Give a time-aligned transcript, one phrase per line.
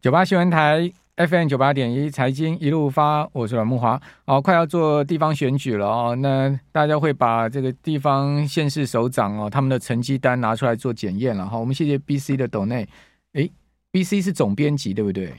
[0.00, 4.00] 九八新闻台 FM 九八点一财经一路发，我是阮慕华。
[4.26, 11.58] 哦，快要做地方选举了哦，那大家会把这个地方县市首长哦他们的成绩单拿出来做检验了哈。
[11.58, 12.88] 我们谢谢 BC 的斗内，
[13.32, 13.50] 诶
[13.90, 15.34] ，BC 是总编辑对不对？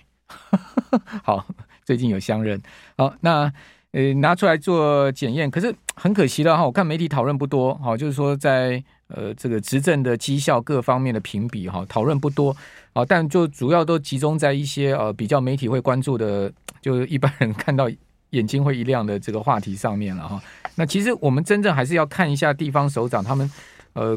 [1.23, 1.47] 好，
[1.85, 2.61] 最近有相认。
[2.97, 3.49] 好，那
[3.93, 6.65] 呃拿出来做检验，可是很可惜了哈。
[6.65, 8.83] 我看媒体讨论不多，哈，就是说在。
[9.11, 12.55] 呃，这个执政的绩效各方面的评比哈，讨论不多
[12.93, 17.89] 啊，但就主要都集中在一些呃比较媒体会关注的，就是一般人看到
[18.29, 20.39] 眼睛会一亮的这个话题上面了哈。
[20.75, 23.51] 那其实我们真正还是要看一下地方首长他们
[23.93, 24.15] 呃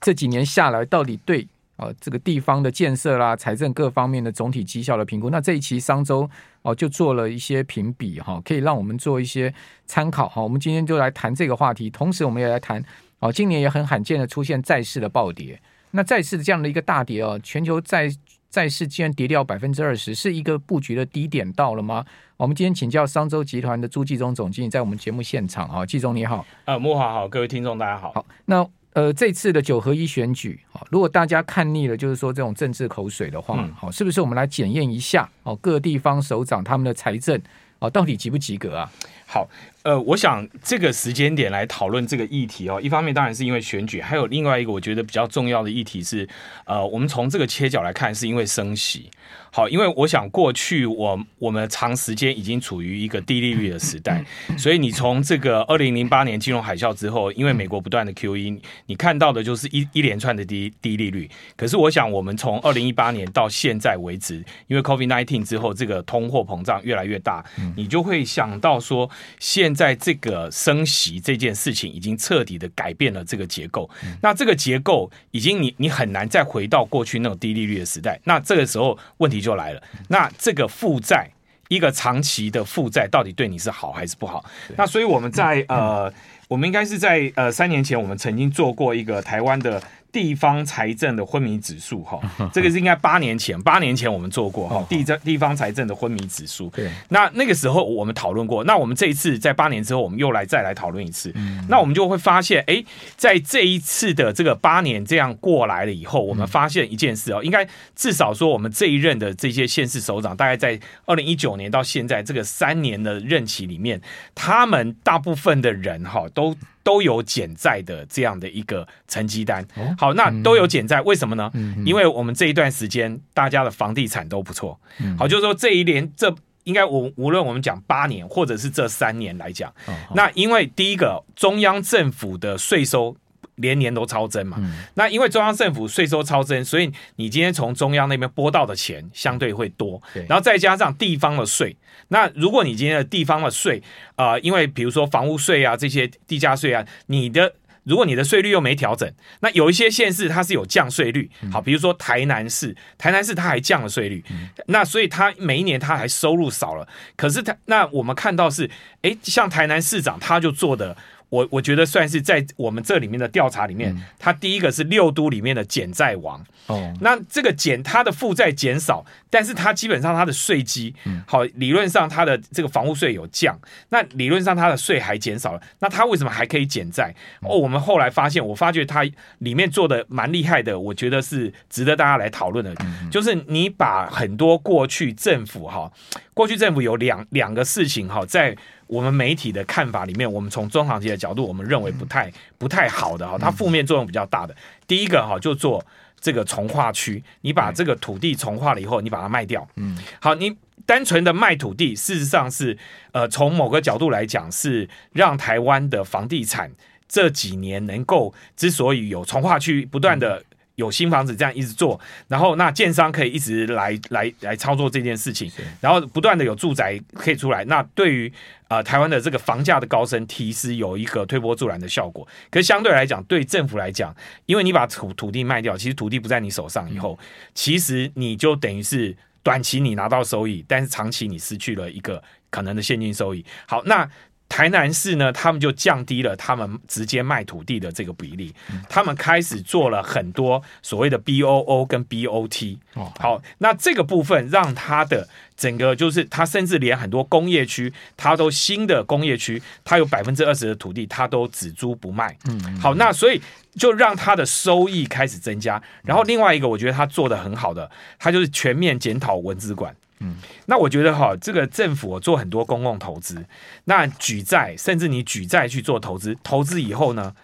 [0.00, 1.46] 这几年下来到底对
[1.76, 5.30] 啊这个地方的建设啦、财政各方面的总体绩效的评估。
[5.30, 6.28] 那这一期商周
[6.62, 9.52] 哦就做了一些评比哈，可以让我们做一些
[9.86, 10.42] 参考哈。
[10.42, 12.84] 我们今天就来谈这个话题，同时我们也来谈。
[13.18, 15.58] 哦，今年也很罕见的出现债市的暴跌，
[15.92, 18.10] 那债市的这样的一个大跌哦，全球债
[18.50, 22.04] 债市竟然跌掉百分之二十，是一个布局的低点到了吗？
[22.36, 28.62] 我们今天请教商周集团的朱继宗总经理，在我们节目现场啊，继宗你好，呃，慕驊好，各位听众大家好，好，那
[28.96, 37.38] 呃这次的九合一选举啊，如果大家看腻了，就是说这种政治口水的话，好、嗯，是不是我们来检验一下哦，各地方首长他们的财政
[37.78, 38.90] 哦，到底及不及格啊？
[39.26, 39.48] 好。
[39.82, 46.28] 呃，我想这个时间点来讨论这个议题哦，一方面当然是因为选举，还有另外一个我觉得比较重要的议题是，
[46.64, 49.08] 呃，我们从这个切角来看，是因为升息。
[49.52, 54.24] 好，因为我想过去我我们长时间已经处于一个低利率的时代，
[54.58, 61.30] 所以你从这个二零零八年金融海啸之后，因为美国不断的 QE，你看到的就是一一连串的低低利率。
[61.56, 67.44] 可是我想，我们从二零一八年到现在为止，因为 COVID-19 之后，这个通货膨胀越来越大，
[67.76, 69.08] 你就会想到说，
[69.38, 73.88] 现在这个升息这件事情已经彻底的改变了这个结构。
[74.22, 78.18] 那这个结构已经你你很难再回到过去那种低利率的时代。
[78.24, 81.28] 那这个时候问题就来了，那这个负债，
[81.68, 84.44] 一个长期的负债，到底对你是好还是不好？
[84.76, 86.12] 那所以我们在呃，
[86.48, 89.82] 我们应该是在呃三年前，我们曾经做过一个台湾的。
[90.16, 92.18] 地方财政的昏迷指数，哈，
[92.50, 96.70] 这个是应该八年前，八年前我们做过哈，地政地方财政的昏迷指数。
[96.70, 101.30] 对，那那个时候我们讨论过，那我们这一次在八年之后，我们又来再来讨论一次。
[101.68, 102.82] 那我们就会发现，哎，
[103.18, 114.00] 在这一次的这个八年这样过来了以后，我们发现一件事哦，应该至少说我们这一任的这些县市首长，大概在二零一九年到现在这个三年的任期里面，
[114.34, 116.56] 他们大部分的人哈都。
[116.86, 119.66] 都有减债的这样的一个成绩单，
[119.98, 121.50] 好，那都有减债，为什么呢？
[121.84, 124.78] 因为我们这一段时间大家的房地产都不错，
[125.18, 126.32] 好，就是说这一年这
[126.62, 129.74] 应该我无论我们讲八年或者是这三年来讲，
[130.14, 133.16] 那因为第一个中央政府的税收。
[133.56, 140.26] 年年都超增嘛，嗯、那因为中央政府税收超增，所以你今天从中央那边拨到的钱相对会多，对。
[140.28, 141.74] 然后再加上地方的税，
[142.08, 143.82] 那如果你今天的地方的税，
[144.14, 156.86] 啊、呃，因为比如说房屋税啊这些地价税啊，你的如果你的税率又没调整，那有一些县市它是有降税率，好，比如说台南市，台南市它还降了税率，嗯、那所以它每一年它还收入少了，
[157.16, 158.70] 可是它那我们看到是，
[159.02, 160.94] 哎，像台南市长他就做的。
[161.28, 166.44] 我我觉得算是在我们这里面的调查里面，嗯、他第一个是六都里面的减债王。
[166.66, 173.56] 哦，那这个减他的负债减少，但是他基本上他的税基，嗯、好，理论上他的这个房屋税有降，
[173.90, 177.14] 那理论上他的税还减少了，那他为什么还可以减债？
[177.42, 179.04] 哦，我们后来发现，我发觉他
[179.38, 185.90] 里面做的蛮厉害的，我觉得是值得大家来讨论的，嗯、就是你把很多过去政府哈，
[186.36, 188.54] 过去政府有两两个事情哈，在。
[188.88, 194.54] 我们媒体的看法里面，我们从中长期的角度，我们认为不太不太好的哈，它负面作用比较大的。
[194.86, 195.84] 第一个哈，就做
[196.20, 199.66] 这个从化区，你把这个土地从化了以后，你把它卖掉。
[199.74, 202.78] 嗯，好，你单纯的卖土地，事实上是
[203.10, 206.70] 呃，从某个角度来讲，是让台湾的房地产
[207.08, 210.40] 这几年能够之所以有从化区不断的。
[210.76, 215.50] 有新房子这样一直做，然后那建商可以一直来来来操作这件事情，
[215.80, 218.32] 然后不断的有住宅可以出来，那对于
[218.68, 222.26] 呃台湾的这个房价的高升，其实有一个推波助澜的效果。
[222.50, 224.14] 可是相对来讲，对政府来讲，
[224.44, 227.18] 因为你把土土地卖掉，其实土地不在你手上以后，
[227.54, 233.44] 其实你就等于是短期你拿到收益，但是长期你失去了一个可能的现金收益。
[233.66, 234.08] 好，那。
[234.48, 238.54] 台南市呢，他们就降低了他们直接卖土地的这个比例，
[238.88, 242.78] 他们开始做了很多所谓的 BOO 跟 BOT。
[242.94, 252.36] 哦，好，那这个部分让他的整个就是，他甚至连很多工业区，他都新的工业区，他有百分之二十的土地，他都只租不卖。
[252.48, 253.42] 嗯，好，那所以
[253.74, 255.82] 就让他的收益开始增加。
[256.02, 259.94] 然后另外一个，我觉得他做的很好的，他就是全面检讨文资管。
[260.20, 263.44] 嗯，那我觉得哈，这个政府做很多公共投资，
[263.84, 267.34] 那举债，甚至你举债去做投资，投资以后呢，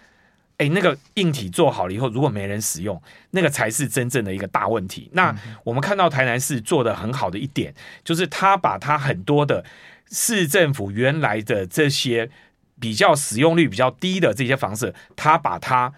[0.57, 2.99] 哎，那个硬体做好了以后，如果没人使用，
[3.29, 5.07] 那个才是真正的一个大问题。
[5.13, 7.71] 那我们看到台南市做得很好的一点，
[8.03, 9.63] 就是他把他很多的
[10.09, 12.29] 市政府原来的这些
[12.79, 15.93] 比较使用率比较低的这些房子，他把它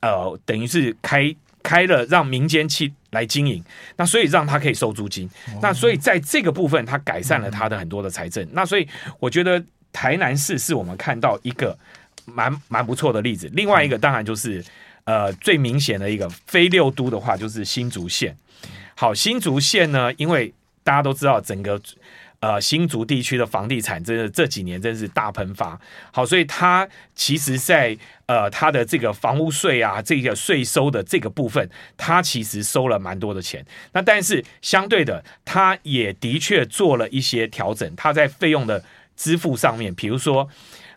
[0.00, 1.36] 呃，等于是开。
[1.68, 3.62] 开了让民间去来经营，
[3.96, 5.28] 那所以让他可以收租金，
[5.60, 8.48] 那所以在这个部分，他改善了他的很多的财政。
[8.52, 8.88] 那所以
[9.20, 9.62] 我觉得
[9.92, 11.78] 台南市是我们看到一个
[12.24, 13.50] 蛮蛮不错的例子。
[13.52, 14.64] 另外一个当然就是
[15.04, 18.34] 呃最明显的一个非六都的话，就是新竹县。
[18.94, 20.50] 好，新竹县呢，因为
[20.82, 21.78] 大家都知道整个。
[22.40, 25.76] 呃，新竹地区的房地产真的这几年真是大喷发，
[26.12, 33.66] 好，所以它其实在呃它的这个房屋税啊，这个税收的这个部分，它其实收了蛮多的钱。
[33.92, 38.84] 那但是相对的，它也的确做了一些调整，它在费用的
[39.16, 40.48] 支付上面，比如说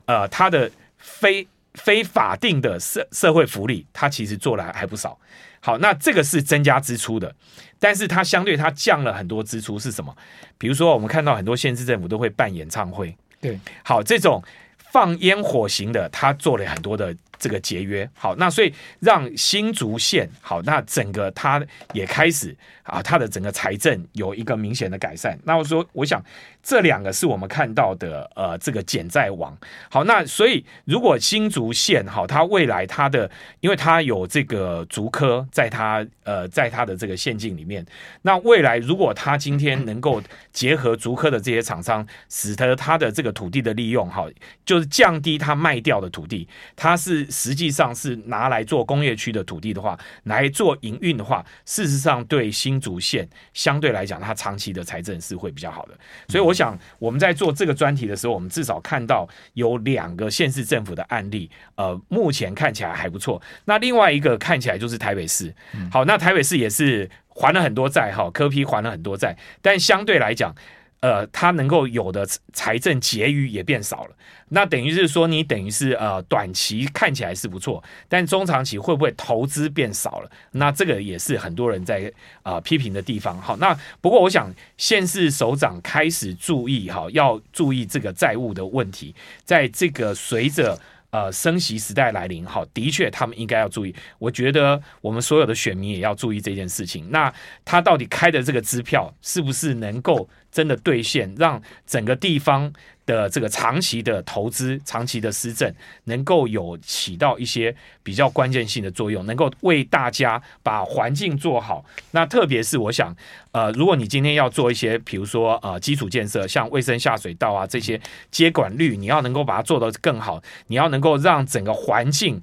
[0.06, 5.18] 呃它的非非法定的社社会福利，它其实做了还不少。
[5.62, 7.34] 好，那这个是增加支出的，
[7.80, 10.14] 但是它相对它降了很多支出是什么？
[10.58, 14.44] 比如说我们看到很多县市政府都会办演唱会，对，好，这种
[14.92, 17.16] 放烟火型的，它做了很多的。
[17.42, 21.60] 这个节约好，那所以让新竹县好，那整个它
[21.92, 25.36] 也开始啊，它的整个财政有一个明显的改善。
[25.44, 26.24] 那我说，我想
[26.62, 29.58] 这两个是我们看到的呃，这个减债王
[29.90, 30.04] 好。
[30.04, 33.30] 那所以如果新竹县好，它未来它的，
[33.60, 37.84] 因为它有这个竹科在它呃，在它的这个县境里面，
[38.22, 40.22] 那未来如果它今天能够
[40.54, 44.30] 结合竹科的这些厂商，使得它的这个土地的利用好，
[44.64, 47.28] 就是降低它卖掉的土地，它是。
[47.32, 55.98] 实际上是拿来做工业区的土地的话，来做营运的话，事实上对新竹县相对来讲，它长期的财政是会比较好的。
[56.28, 63.42] 所以我想我们在做这个专题的时候，我们至少看到有两个县市政府的案例，呃，目前看起来还不错。
[63.66, 65.56] 那另外一个看起来就是台北市，
[65.90, 70.54] 好，那台北市也是还了很多债，哈，科批还了很多债，但相对来讲。
[71.02, 74.16] 呃，它能够有的财政结余也变少了，
[74.50, 80.32] 那等于是说，你等于是呃，短期看起来是不错，但中长期会不会投资变少了？
[80.52, 82.12] 那这个也是很多人在
[82.44, 83.42] 啊、呃、批评的地方。
[83.42, 89.14] 好，那不过我想，县市首长开始注意哈，要注意这个债务的问题，
[89.44, 90.80] 在这个随着。
[91.12, 93.94] 呃，升息时代来临，好，的确，他们应该要注意。
[94.18, 97.10] 我觉得我们所有的选民也要注意这件事情。
[97.12, 97.32] 那
[97.66, 102.72] 他到底开的这个支票，是不是能够真的兑现，让整个地方
[103.12, 105.74] 的这个长期的投资、长期的施政，
[106.06, 111.84] 能够有起到一些比较关键性的作用，能够为大家把环境做好。
[112.12, 113.14] 那特别是我想，
[113.52, 118.00] 呃，如果你今天要做一些，比如说呃基础建设，像卫生下水道啊这些
[118.32, 122.42] 接管率，你要能够把它做得更好，你要能够让整个环境。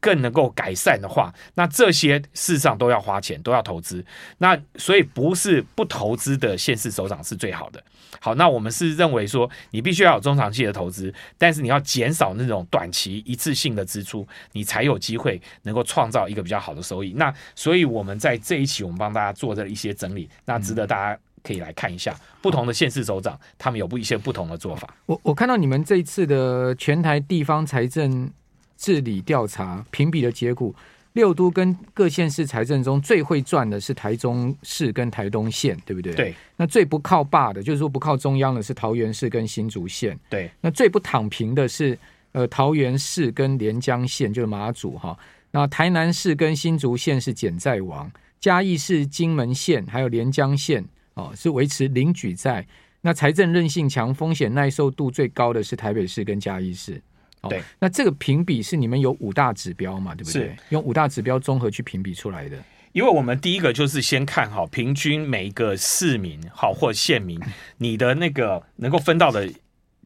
[0.00, 4.04] 更能够改善的话，那这些事实上都要花钱，都要投资。
[4.38, 7.82] 那所以不是不投资的县市首长是最好的。
[8.20, 17.12] 好，那我们是认为说，你必须要有中长期的投资，但是你要减少那种短期一次性的支出，你才有机会能够创造一个比较好的收益。
[17.16, 22.12] 那所以我们在这一期，我们帮大家做了一些整理，那值得大家可以来看一下
[22.42, 24.92] 不同的县市首长他们有不一些不同的做法。
[25.06, 28.30] 我我看到你们这一次的全台地方财政。
[28.78, 30.72] 治理调查评比的结果，
[31.14, 36.14] 六都跟各县市财政中最会赚的是台中市跟台东县，对不对？
[36.14, 36.34] 对。
[36.56, 40.18] 那最不靠爸的，就是说不靠中央的是桃园市跟新竹县。
[40.30, 40.48] 对。
[40.60, 41.98] 那最不躺平的是
[42.32, 45.18] 呃桃园市跟连江县，就是马祖哈。
[45.50, 48.08] 那台南市跟新竹县是减债王，
[48.38, 52.64] 嘉义市、金门县还有连江县哦是维持零举债。
[53.00, 57.00] 那财政韧性强、风险耐受度最高的是台北市跟嘉义市。
[57.42, 60.14] 对，那这个评比是你们有五大指标嘛？
[60.14, 60.56] 对不对？
[60.70, 62.56] 用五大指标综合去评比出来的。
[62.92, 67.38] 因为我们第一个就是先看好平均每一个市民好或县民，
[67.78, 69.48] 你的那个能够分到的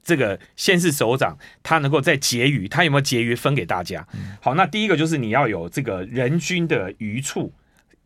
[0.02, 4.06] 这个县市首长，他能够在结余，他有没有结余分给大家？
[4.40, 7.52] 好，那第一个就是你要有这个人均的余处。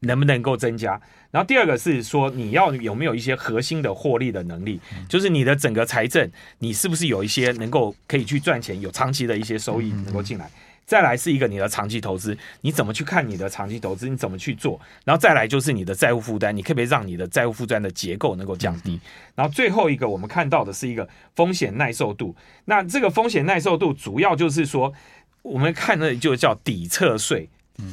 [0.00, 1.00] 能不能够增加？
[1.30, 10.50] 然后第二个是说，你要有没有一些核心的获利的能力，就是你的整个财政，你是不是有一些能够可以去赚钱，有长期的一些收益能够进来？
[10.86, 14.08] 再来是一个你的长期投资，你怎么去看你的长期投资？
[14.08, 14.80] 你怎么去做？
[15.04, 19.00] 然后再来就是你的债务负担，你可不可以让你的债务负担的结构能够降低？
[19.34, 22.36] 然后最后一个我们看到的是一个风险耐受度。
[22.66, 24.94] 那这个风险耐受度主要就是说，
[25.42, 27.48] 我们看的就叫底侧税，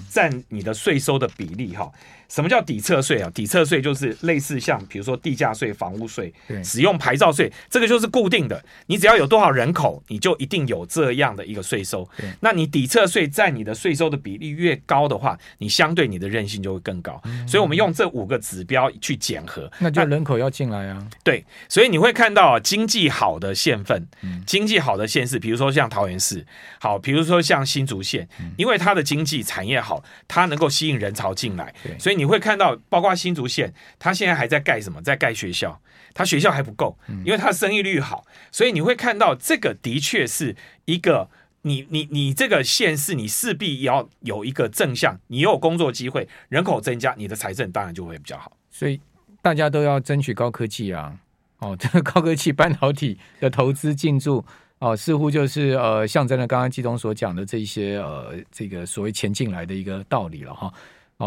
[0.09, 1.91] 占你的税收的比例哈。
[2.33, 3.29] 什么叫抵侧税啊？
[3.31, 8.59] 抵侧税就是类似像比如说地价税、房屋税、使用牌照税，这个就是固定的。
[8.87, 12.09] 你只要有多少人口，你就一定有这样的一个税收。
[12.39, 17.21] 那你抵侧税占你的税收的比例越高的话，你相对你的韧性就会更高。
[17.47, 21.07] 所以我们用这五个指标去检核，那就人口要进来啊。
[21.23, 24.07] 对，所以你会看到经济好的县份，
[24.47, 26.43] 经济好的县市，比如说像桃园市，
[26.79, 32.22] 好，比如说像新竹县，因为它的经济产业好，它能够吸引人潮进来，所以你。
[32.23, 35.01] 你会看到，包括新竹县，他现在还在盖什么？
[35.01, 35.77] 在盖学校，
[36.13, 41.29] 他学校还不够，因为他生育率好，所以你会看到这个的确是一个，
[41.63, 48.55] 你你你这个县市，你势必要有一个正向，你有工作机会，人口增加，你的财政当然就会比较好。
[48.71, 49.01] 所以
[49.41, 51.13] 大家都要争取高科技啊！
[51.59, 54.45] 哦， 这个高科技半导体的投资进驻
[54.79, 60.67] 哦，似乎就是呃象征了刚刚季东所讲的这些呃这个所谓前进来的一个道理了哈。
[60.67, 60.73] 哦，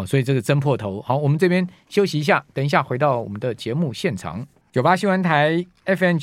[0.04, 1.00] 所以这个争破头。
[1.00, 4.46] 好，我们这边休息一下，等一下回到我们的节目现场。
[4.72, 6.18] 九八新闻台 FM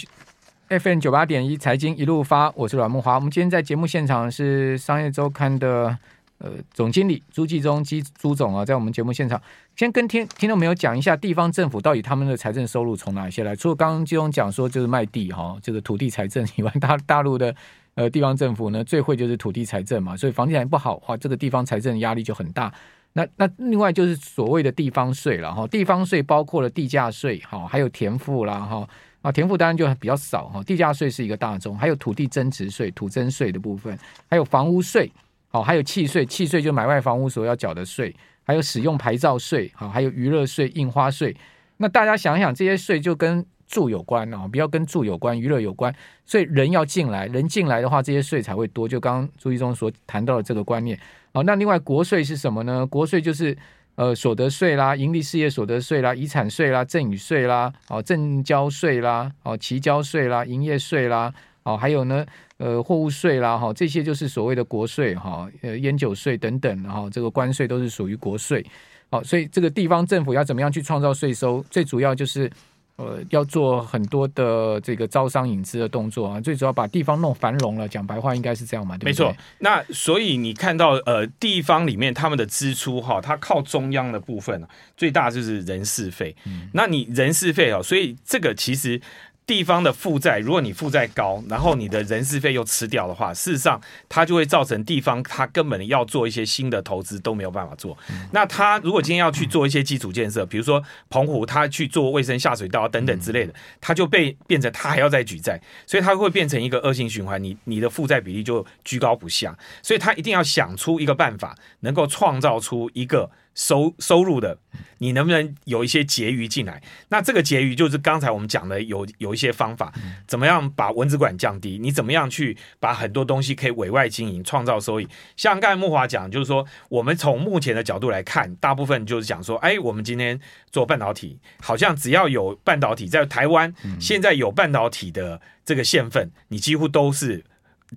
[0.70, 3.15] FM 九八点一财经一路发，我是阮慕驊。
[3.15, 5.98] 我们今天在节目现场是商业周刊的
[6.39, 9.39] 呃总经理朱继忠朱朱总啊，在我们节目现场，
[9.75, 13.56] 先跟听听众朋友讲一下，地方政府到底他们的财政收入从哪些来？
[13.56, 17.53] 除了刚刚继忠讲说就是卖地哈，这个土地财政以外，大大陆的
[17.96, 22.74] 呃地方政府呢最会就是土地财政嘛，所以房地产不好哇，这个地方财政压力就很大。
[23.13, 28.88] 那那另外就是所谓的地方税了哈，地方税包括了地价税哈，还有田赋啦哈
[29.22, 33.96] 啊，田赋当然就比较少哈，地价税是一个大宗，还有土地增值税、土增税的部分，
[34.27, 35.12] 还有房屋税，
[35.50, 41.36] 好，还有契税，契税就买卖房屋所要缴的税，还有使用牌照税，好，还有娱乐税、印花税。
[41.77, 45.93] 那大家想想，这些税就跟住有关啊，比较跟住有关、娱乐有关，
[46.25, 48.88] 所以人要进来，人进来的话，这些税才会多。
[48.88, 51.00] 就刚刚朱一中所谈到的这个观念。
[51.34, 52.86] 好，那另外国税是什么呢？
[52.86, 53.58] 国税就是
[53.96, 62.24] 呃所得税啦、盈利事业所得税啦、遗产税啦、赠与税啦、哦证交税啦、哦期交税啦、营业税啦，哦还有呢
[62.58, 68.63] 呃货物税啦，哈这些就是所谓的国税哈，呃烟酒税等等，哈这个关税都是属于国税。
[69.10, 71.66] 好，所以这个地方政府要怎么样去创造税收？
[71.72, 72.50] 最主要就是。
[72.96, 77.88] 呃，要做很多的这个招商引资的动作啊，最主要把地方弄繁荣了。
[77.88, 79.10] 讲白话应该是这样嘛，对不对？
[79.10, 79.36] 没错。
[79.60, 86.36] 那所以你看到呃，地方里面他们的支出哈，它靠中央的部分最大就是人事费。
[86.46, 89.02] 嗯，那你人事费哦，所以这个其实。
[89.46, 97.98] 地方的负债，如果你负债高，然后你的人事费又吃掉的话，事实上它就会造成地方它根本要做一些新的投资都没有办法做。
[98.32, 107.44] 那他如果今天要去做一些基础建设，比如说澎湖，他去做卫生下水道等等之类的，他就被变成他还要再举债，所以他会变成一个恶性循环。
[107.44, 113.30] 你你的负债比例就居高不下，所以他一定要想出一个办法，能够创造出一个。
[113.56, 114.58] 收收入的，
[114.98, 116.82] 你能不能有一些结余进来？
[117.10, 119.94] 那这个结余就是刚才我们讲的有有一些方法，
[120.28, 121.78] 怎么样把蚊子馆降低？
[121.78, 125.08] 你怎么样去把很多东西可以委外经营，创造收益？
[125.38, 130.40] 像刚才木华讲，就是说我们从目前的角度来看，大部分就是讲说，哎，我们今天
[130.72, 137.44] 做半导体，好像只要有半导体在台湾，现在有半导体的这个县份，你几乎都是，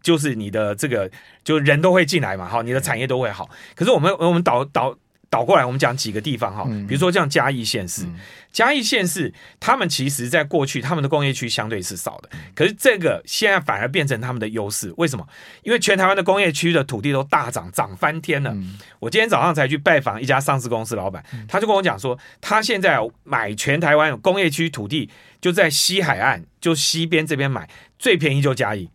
[0.02, 1.10] 就是你的这个
[1.42, 3.48] 就人都会进来嘛，好，你的产业都会好。
[3.74, 4.98] 可是我们我们导导。
[5.28, 8.06] 倒过来，我们讲几个地方哈，比如说像嘉义县市，
[8.52, 14.92] 嘉义县市，他们其实在过去他们的工业区相对是少的，可是这个现在反而变成他们的优势。
[14.96, 15.26] 为什么？
[15.62, 18.54] 因为全台湾的工业区的土地都大涨，涨翻天了。
[19.00, 25.10] 我今天早上才去拜访一家上市公司老板，他就跟我讲说，他现在买全台湾工业区土地，
[25.46, 28.90] 就在西海岸，就西边这边买，最便宜就嘉义。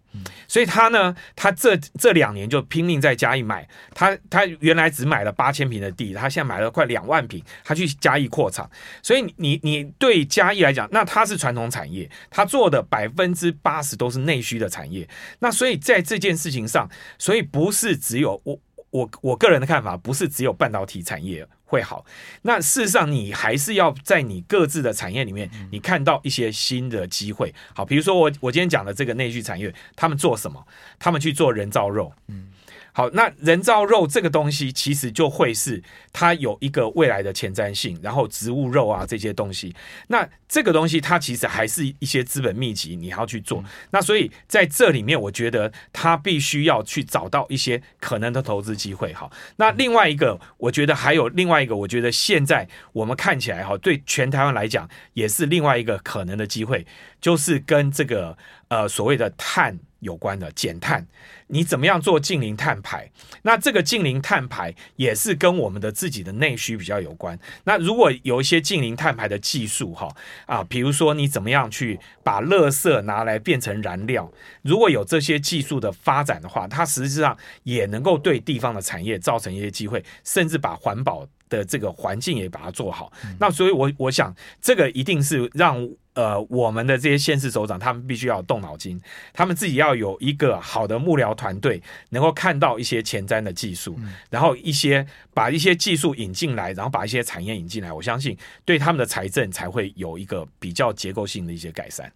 [0.45, 3.65] 所以他呢，他这这两年就拼命在嘉义买，
[3.95, 8.69] 他他原来只买了八千平的地，他现在买了快两万平，他去嘉义扩厂。
[9.01, 15.07] 所以你你对嘉义来讲，那他是传统产业，他做的百分之八十都是内需的产业。
[15.39, 18.59] 那所以在这件事情上，所以不是只有我
[18.91, 21.47] 我我个人的看法，不是只有半导体产业。
[21.65, 22.05] 会好，
[22.41, 27.55] 那事实上你还是要在你各自的产业里面，你看到一些新的机会。
[27.73, 30.67] 好，比如说我我今天讲的这个内需产业，他们做什么？
[30.99, 32.11] 他们去做人造肉。
[32.27, 32.50] 嗯，
[32.93, 35.81] 好，那人造肉这个东西其实就会是
[36.11, 39.73] 它有一个未来的前瞻性，然后植物肉啊这些东西，
[40.07, 43.63] 那这个东西它其实还是一些资本密集，你要去做。
[43.91, 49.13] 那所以在这里面，我觉得它必须要去找到一些可能的投资机会。
[49.13, 56.85] 好，那另外一个，我觉得还有另外一个，我觉得现在我们看起来哈，对全台湾来讲也是另外一个可能的机会，
[57.21, 59.79] 就是跟这个呃所谓的碳。
[60.01, 61.07] 有关的减碳，
[61.47, 63.09] 你怎么样做近零碳排？
[63.43, 67.39] 那这个近零碳排也是跟我们的自己的内需比较有关。
[67.63, 70.13] 那如果有一些近零碳排的技术，哈
[70.45, 74.31] 啊，比如说你怎么样去把垃圾拿来变成燃料，
[74.61, 83.13] 如果有这些技术的发展的话，它实际上也能够对地方的产业造成一些机会，甚至把环保的这个环境也把它做好。
[83.39, 85.87] 那所以我，我我想这个一定是让。
[86.13, 88.99] 呃，我们的这些县市首长，他们必须要动脑筋，
[89.31, 93.97] 他们自己要有一个好的幕僚团队，能够看到一些前瞻的技术，
[94.29, 102.11] 然后一些把一些技术引进来，然后把一些产业引进来，我相信对他们的财政才会有一个比较结构性的一些改善。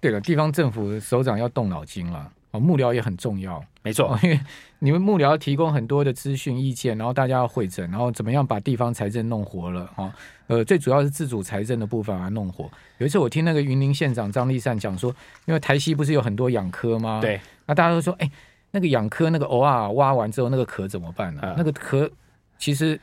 [0.00, 2.28] 对了，地方政府首长要动脑筋了。
[2.50, 4.40] 哦，幕僚也很重要，没错，因为
[4.78, 10.10] 你们幕僚提供很多的资讯意见，然后大家要会诊，然后怎么样把地方财政弄活了哈？
[10.46, 12.70] 呃，最主要是自主财政的部分啊，弄活。
[12.96, 15.14] 有一次我听那个云林县长张立善讲说，
[15.44, 17.20] 因为台西不是有很多养蚵吗？
[17.20, 18.30] 对，那大家都说，哎，
[18.70, 21.42] 那个养蚵那个偶尔，挖完之后那个壳怎么办呢？
[21.44, 22.10] 嗯、那个壳
[22.56, 22.98] 其实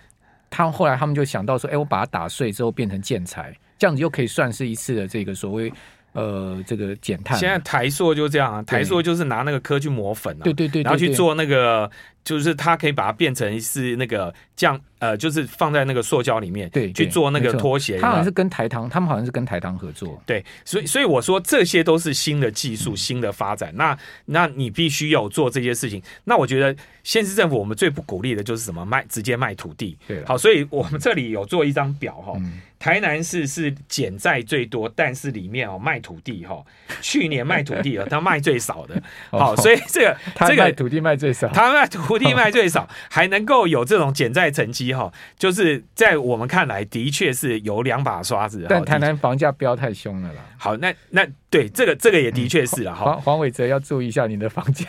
[0.50, 5.72] 他后来他们就想到说，哎，我把它打碎之后变成建材，这样子又可以算是一次的这个所谓。
[6.16, 11.90] 呃，这个减碳，现在台硕就这样啊，台硕就是拿那个壳去磨粉啊，对对对，然后去做那个。
[12.26, 18.00] 就是它可以把它变成是那个酱，呃，就是放在那个塑胶里面，对，去做那个拖鞋。
[18.00, 20.20] 它好像是跟台糖，他们好像是跟台糖合作。
[20.26, 23.72] 对，所以所以我说这些都是新的技术、嗯、新的发展。
[23.76, 26.02] 那那你必须有做这些事情。
[26.24, 29.96] 那我觉得县市政府我们最不鼓励的就是什么卖直接卖土地。
[30.08, 36.64] 对，好，所以我们这里有做一张表哈、嗯，台南市是减债最多，但是里面哦卖土地哈，
[37.02, 39.00] 去年卖土地啊， 他卖最少的。
[39.30, 40.18] 好，所以这个
[40.48, 42.15] 这个卖土地卖最少，他卖土。
[42.18, 48.66] 地卖最少， 还能够有这种减债成绩哈，就是在我们看来，的确是有两把刷子。
[48.70, 50.42] 但台南房价飙太凶了啦。
[50.58, 53.06] 好，那那对这个这个也的确是了哈。
[53.06, 54.86] 黄黄伟哲要注意一下你的房价。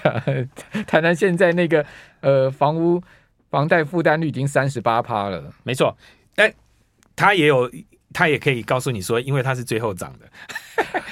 [0.87, 1.85] 台南现在那个
[2.21, 3.03] 呃房屋
[3.51, 5.97] 房贷负担率已经三十八趴了，没错。
[6.35, 6.53] 但
[7.15, 7.71] 他也有，
[8.13, 10.27] 他也可以告诉你说，因为他是最后涨的。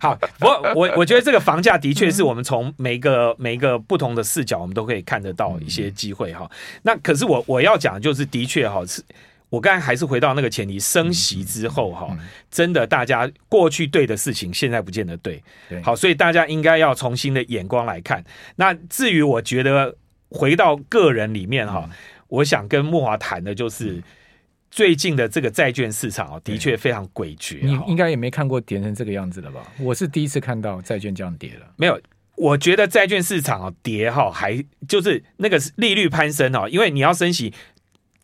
[0.00, 6.50] 好，我我我觉得这个房价的确是我们从每个每一个不同的视角，我们都可以看得到一些机会哈。
[6.82, 9.02] 那可是我我要讲就是，的确哈，是
[9.50, 12.16] 我刚才还是回到那个前提，升息之后哈，
[12.50, 15.42] 真的大家过去对的事情，现在不见得对。
[15.82, 18.24] 好，所以大家应该要重新的眼光来看。
[18.56, 19.94] 那至于我觉得
[20.30, 21.88] 回到个人里面哈，
[22.28, 24.02] 我想跟木华谈的就是。
[24.72, 27.58] 最近的这个债券市场啊，的确非常诡谲。
[27.62, 29.60] 你应该也没看过跌成这个样子了吧？
[29.78, 31.66] 我是第一次看到债券这样跌了。
[31.76, 32.00] 没有，
[32.36, 37.52] 我觉得债券市场啊跌哈，还就是那个利率攀升哦，因为你要升息，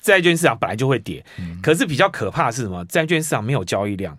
[0.00, 1.22] 债券市场本来就会跌。
[1.62, 2.82] 可是比较可怕的是什么？
[2.86, 4.18] 债券市场没有交易量，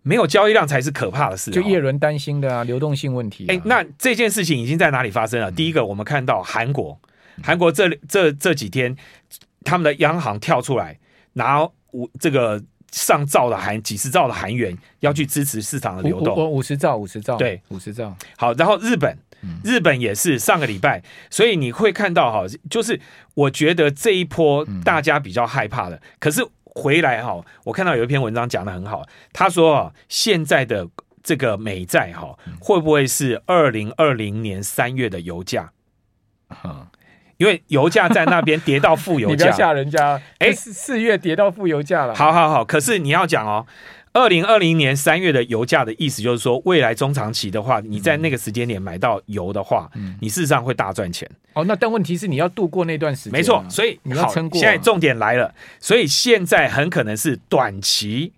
[0.00, 1.50] 没有交易量才是可怕的事。
[1.50, 3.44] 就叶伦担心的啊，流动性问题。
[3.48, 5.52] 哎，那这件事情已经在哪里发生了？
[5.52, 6.98] 第一个，我们看到韩国，
[7.42, 8.96] 韩国这这这几天
[9.64, 10.98] 他们的央行跳出来。
[11.38, 17.60] 拿五这个上兆的韩几十兆的韩元要去支持市场的流动，五十兆五十兆对。
[17.68, 18.14] 五十兆。
[18.36, 19.16] 好，然后日本
[19.62, 23.00] 日本也是上个礼拜，所以你会看到哈，就是
[23.34, 30.88] 我觉得这一波大家比较害怕的，可是回来哈，我看到有一篇文章讲的很好，他说啊，现在的
[31.22, 35.72] 这个美债哈，会不会是二零二零年三月的油价？
[37.38, 40.20] 因为油价在那边跌到负油价， 你不要吓人家。
[40.38, 42.14] 哎，四月跌到负油价了。
[42.14, 43.64] 好好好，可是你要讲哦，
[44.12, 51.30] 二零二零年三月的油价的意思就是说，未来中长期的话，你在那个时间点买到油的话，嗯、你事实上会大赚钱。
[51.52, 53.64] 哦，那但问题是你要度过那段时间，没错。
[53.70, 54.60] 所以你要撑过。
[54.60, 58.32] 现在重点来了，所以现在很可能是短期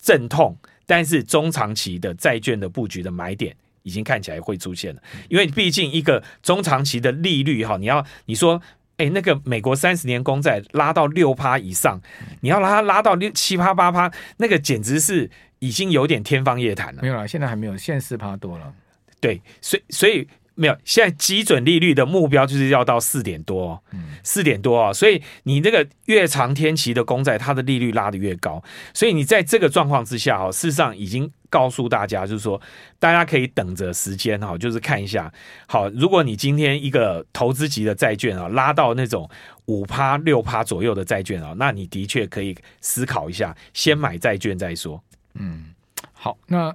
[0.00, 0.56] 阵痛，
[0.86, 3.54] 但是中长期的债券的布局的买点。
[3.88, 8.60] 已经看起来会出现了，因为毕竟一个中长期的利率哈，你要你说，
[8.98, 11.98] 哎，那个美国三十年公债拉到六趴以上，
[12.42, 17.00] 你要拉它拉到六七趴八趴，那个简直是已经有点天方夜谭了。
[17.00, 18.70] 没有了，现在还没有，现在四趴多了。
[19.20, 20.28] 对，所以所以
[20.60, 23.80] 没有，现在基准利率的目标就是要到四点多，
[24.24, 28.60] 四点多啊，所以你那个越长天期的公债，它的利率拉得越高，
[28.92, 32.60] 所以你在这个状况之下哦，事实上已经告诉大家，就是说
[32.98, 35.32] 大家可以等着时间哈，就是看一下，
[35.68, 39.30] 好，如果你今天一个投资级的债券啊，拉到那种
[39.66, 45.00] 五趴六趴左右的债券啊，那你的确可以思考一下，先买债券再说。
[45.34, 45.66] 嗯，
[46.12, 46.74] 好，那。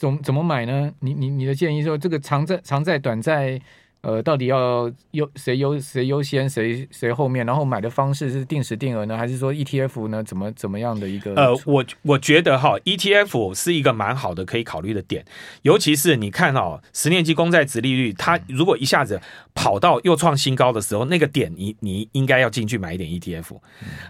[0.00, 0.90] 怎怎么买呢？
[1.00, 3.60] 你你你的建议说，这个长债、长债、短债，
[4.00, 7.44] 呃，到底要优谁优谁优先，谁谁后面？
[7.44, 10.24] 然后买的方式是定时定额呢，还是说 ETF 呢？
[10.24, 11.34] 怎么怎么样的一个？
[11.34, 15.22] 呃，我我觉得哈，ETF 是一个蛮好的可以考虑的点，
[15.60, 19.20] 尤其是你看哦，十年期公债值利率，它如果一下子
[19.54, 23.60] 跑到又创新高的时候，那个点你你应该要进去买一点 ETF，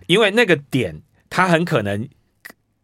[0.06, 2.08] 因为那个点它很可能。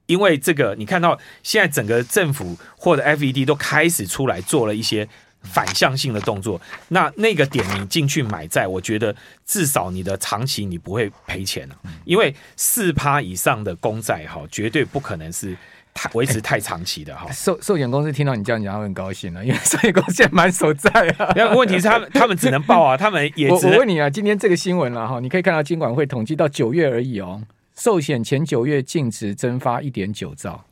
[0.07, 5.09] 因为这个，你看到现在整个政府或者 FED 都开始出来做了一些
[5.43, 9.15] 反向性的动作，那那个点你进去买债，我觉得
[9.45, 15.57] 至少你的长期你不会赔钱了，因为四趴以上的公债哈，绝对不可能是
[15.95, 17.31] 太维持太长期的哈。
[17.33, 21.33] 寿寿险公司听到你这样讲，他们很高兴了， 因为寿险公司现在满手债啊。
[21.37, 27.41] 那问题是他们他们只能报啊，他们也只我我问你啊，今天这个新闻了哈，你可以看到金管会统计到九月而已哦。
[27.77, 30.65] 寿险前九月净值蒸发一点九兆，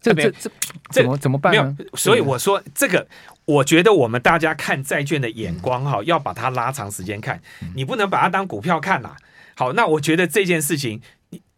[0.00, 0.50] 这这这
[0.90, 1.76] 怎么怎么办呢？
[1.94, 3.06] 所以我说这个，
[3.44, 7.40] 我觉得我们大家看债券的眼光哈，要把它拉长时间看，
[7.74, 9.14] 你不能把它当股票看呐。
[9.54, 11.00] 好，那我觉得这件事情，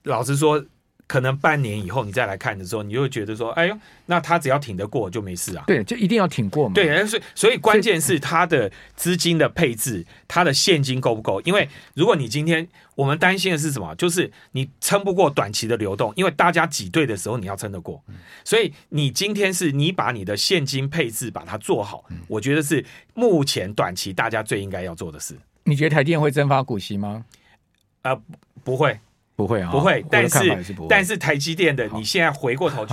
[0.03, 0.65] 老实说。
[1.12, 6.75] 可能半年以后你再来看的时候，你就会觉得说：“哎呦，那他只要挺得过就没事啊。”对，就一定要挺过嘛。
[6.75, 11.38] 对，所以所以关键是他的资金的配置，他的现金够不够？
[11.42, 13.94] 因为如果你今天我们担心的是什么？
[13.96, 18.03] 就是你撑不过短期的流动，因为大家挤兑的时候你要撑得过。
[18.42, 25.37] 所以你今天是你把你的现金配置把它做好，我觉得是目前短期大家最应该要做的事。
[25.64, 27.27] 你觉得台电会增发股息吗？
[28.01, 28.18] 呃，
[28.64, 28.98] 不会。
[29.35, 30.05] 不会啊，不会。
[30.11, 32.90] 但是，是，但是台积电的，你现在回过头去